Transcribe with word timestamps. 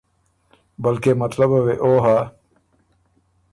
بلکې 0.83 1.11
مطلبه 1.21 1.59
وې 1.65 1.75
او 1.83 1.93
هۀ 2.05 2.17